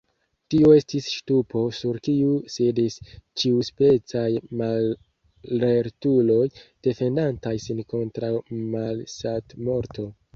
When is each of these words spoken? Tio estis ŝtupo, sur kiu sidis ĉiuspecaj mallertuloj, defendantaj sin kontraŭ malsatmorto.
Tio 0.51 0.69
estis 0.75 1.07
ŝtupo, 1.15 1.59
sur 1.79 1.97
kiu 2.05 2.29
sidis 2.53 2.95
ĉiuspecaj 3.41 4.23
mallertuloj, 4.61 6.47
defendantaj 6.89 7.53
sin 7.67 7.83
kontraŭ 7.95 8.33
malsatmorto. 8.77 10.07